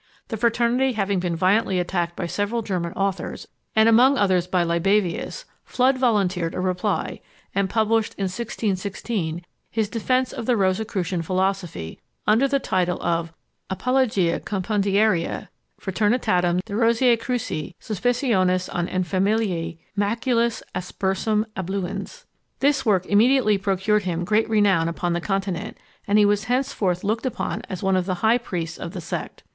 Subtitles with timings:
[0.29, 5.45] The fraternity having been violently attacked by several German authors, and among others by Libavius,
[5.63, 7.21] Fludd volunteered a reply,
[7.53, 13.33] and published, in 1616, his defence of the Rosicrucian philosophy, under the title of the
[13.75, 22.25] Apologia compendiaria Fraternitatem de Rosea cruce suspicionis et infamiæ maculis aspersam abluens.
[22.59, 25.77] This work immediately procured him great renown upon the Continent,
[26.07, 29.43] and he was henceforth looked upon as one of the high priests of the sect.